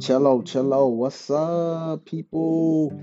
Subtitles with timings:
[0.00, 2.96] Cello, cello, what's up, people?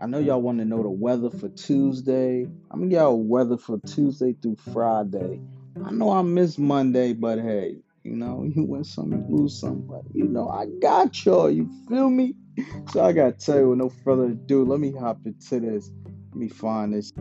[0.00, 2.46] I know y'all want to know the weather for Tuesday.
[2.70, 5.40] I'm gonna y'all weather for Tuesday through Friday.
[5.84, 9.86] I know I miss Monday, but hey, you know, you win some, you lose some,
[9.88, 11.50] but you know, I got y'all.
[11.50, 12.34] You feel me?
[12.90, 15.90] So I gotta tell you, with no further ado, let me hop into this.
[16.06, 17.12] Let me find this.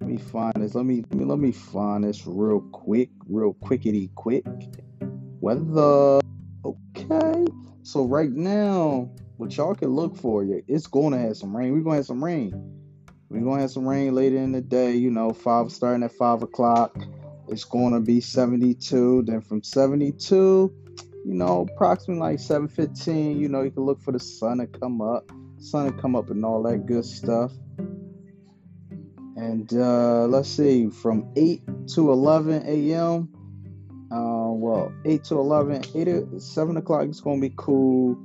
[0.00, 0.74] Let me find this.
[0.74, 4.46] Let me let me, let me find this real quick, real quickity quick.
[5.40, 6.20] Weather.
[6.64, 7.46] Okay.
[7.88, 11.72] So right now, what y'all can look for, it's going to have some rain.
[11.72, 12.52] We're going to have some rain.
[13.30, 14.94] We're going to have some rain later in the day.
[14.94, 17.02] You know, five starting at five o'clock.
[17.48, 19.22] It's going to be 72.
[19.22, 20.70] Then from 72,
[21.24, 23.40] you know, approximately like 7:15.
[23.40, 26.28] You know, you can look for the sun to come up, sun to come up,
[26.28, 27.52] and all that good stuff.
[29.38, 31.62] And uh, let's see, from 8
[31.94, 33.32] to 11 a.m.
[34.48, 38.18] Uh, well, 8 to 11, 8 to 7 o'clock is going to be cool.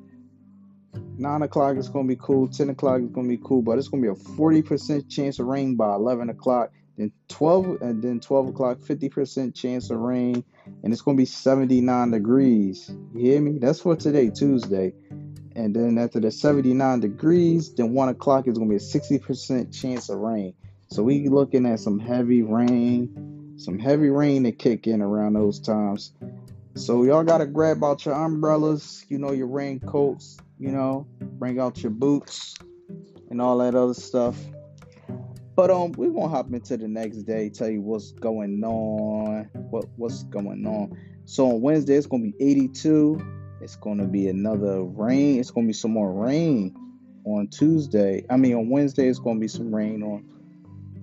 [1.17, 2.47] 9 o'clock is going to be cool.
[2.47, 5.39] 10 o'clock is going to be cool, but it's going to be a 40% chance
[5.39, 6.71] of rain by 11 o'clock.
[6.97, 10.43] Then 12 and then 12 o'clock, 50% chance of rain,
[10.83, 12.89] and it's going to be 79 degrees.
[13.13, 13.57] You hear me?
[13.57, 14.93] That's for today, Tuesday.
[15.55, 19.73] And then after the 79 degrees, then 1 o'clock is going to be a 60%
[19.77, 20.53] chance of rain.
[20.87, 25.59] So we looking at some heavy rain, some heavy rain to kick in around those
[25.59, 26.13] times.
[26.75, 31.83] So y'all gotta grab out your umbrellas, you know, your raincoats, you know, bring out
[31.83, 32.55] your boots
[33.29, 34.37] and all that other stuff.
[35.55, 39.85] But um, we gonna hop into the next day, tell you what's going on, what
[39.97, 40.97] what's going on.
[41.25, 43.21] So on Wednesday it's gonna be 82.
[43.61, 45.39] It's gonna be another rain.
[45.39, 46.75] It's gonna be some more rain
[47.25, 48.25] on Tuesday.
[48.31, 50.25] I mean on Wednesday it's gonna be some rain on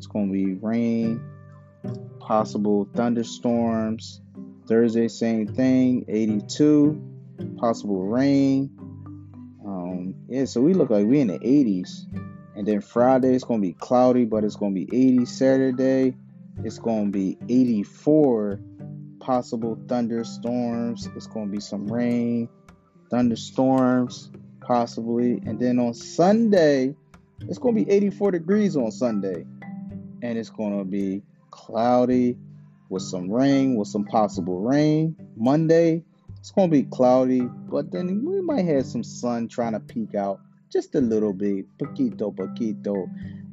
[0.01, 1.23] it's to be rain,
[2.31, 4.21] possible thunderstorms.
[4.69, 7.03] Thursday, same thing, 82,
[7.59, 8.71] possible rain.
[9.67, 12.07] Um, yeah, so we look like we in the 80s.
[12.55, 15.25] And then Friday it's going to be cloudy, but it's going to be 80.
[15.25, 16.15] Saturday
[16.63, 18.61] it's going to be 84.
[19.19, 21.09] Possible thunderstorms.
[21.17, 22.49] It's going to be some rain,
[23.11, 24.31] thunderstorms,
[24.61, 25.43] possibly.
[25.47, 26.95] And then on Sunday,
[27.41, 29.45] it's going to be 84 degrees on Sunday
[30.23, 32.37] and it's going to be cloudy
[32.89, 35.17] with some rain, with some possible rain.
[35.37, 36.05] Monday,
[36.39, 40.15] it's going to be cloudy, but then we might have some sun trying to peek
[40.15, 40.41] out
[40.73, 43.07] just a little bit, poquito, poquito.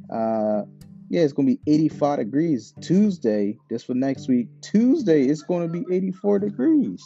[0.09, 0.65] Uh,
[1.09, 3.57] yeah, it's going to be 85 degrees Tuesday.
[3.69, 4.47] This for next week.
[4.61, 7.03] Tuesday, it's going to be 84 degrees.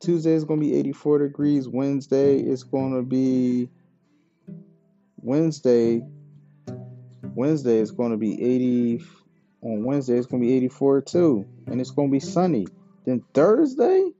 [0.00, 1.68] Tuesday is going to be 84 degrees.
[1.68, 3.68] Wednesday, it's going to be
[5.16, 6.02] Wednesday,
[7.36, 9.04] Wednesday is going to be 80.
[9.62, 11.46] On Wednesday, it's going to be 84 too.
[11.66, 12.66] And it's going to be sunny.
[13.04, 14.10] Then Thursday,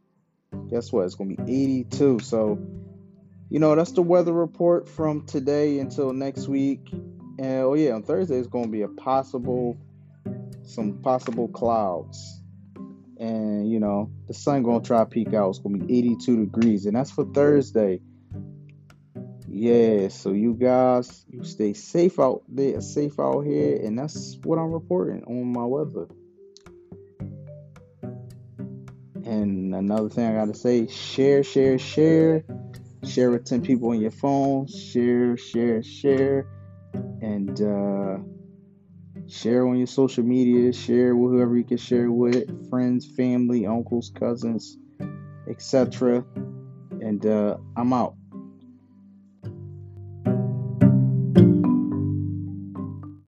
[0.69, 1.07] guess what?
[1.07, 2.19] It's going to be 82.
[2.21, 2.59] So,
[3.49, 6.91] you know, that's the weather report from today until next week.
[6.93, 9.79] And oh, yeah, on Thursday, it's going to be a possible,
[10.65, 12.43] some possible clouds.
[13.19, 15.51] And, you know, the sun going to try to peek out.
[15.51, 16.85] It's going to be 82 degrees.
[16.85, 18.01] And that's for Thursday.
[19.59, 24.59] Yeah, so you guys, you stay safe out there, safe out here, and that's what
[24.59, 26.09] I'm reporting on my weather.
[29.25, 32.45] And another thing I gotta say, share, share, share.
[33.03, 34.67] Share with 10 people on your phone.
[34.67, 36.47] Share, share, share.
[37.23, 38.19] And uh
[39.27, 44.13] share on your social media, share with whoever you can share with, friends, family, uncles,
[44.15, 44.77] cousins,
[45.49, 46.27] etc.
[47.01, 48.17] And uh I'm out.